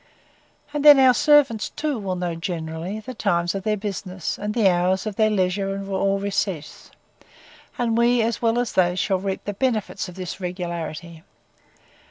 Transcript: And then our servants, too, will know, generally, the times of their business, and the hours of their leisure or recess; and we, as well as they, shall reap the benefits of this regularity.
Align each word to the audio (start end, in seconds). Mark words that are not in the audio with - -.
And 0.73 0.83
then 0.83 0.97
our 0.97 1.13
servants, 1.13 1.69
too, 1.69 1.99
will 1.99 2.15
know, 2.15 2.33
generally, 2.33 2.99
the 3.01 3.13
times 3.13 3.53
of 3.53 3.61
their 3.61 3.77
business, 3.77 4.39
and 4.39 4.55
the 4.55 4.67
hours 4.67 5.05
of 5.05 5.15
their 5.15 5.29
leisure 5.29 5.79
or 5.87 6.17
recess; 6.17 6.89
and 7.77 7.95
we, 7.95 8.23
as 8.23 8.41
well 8.41 8.57
as 8.57 8.73
they, 8.73 8.95
shall 8.95 9.19
reap 9.19 9.45
the 9.45 9.53
benefits 9.53 10.09
of 10.09 10.15
this 10.15 10.39
regularity. 10.41 11.21